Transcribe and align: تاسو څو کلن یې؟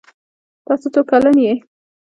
تاسو 0.65 0.87
څو 0.93 1.01
کلن 1.09 1.37
یې؟ 1.45 1.53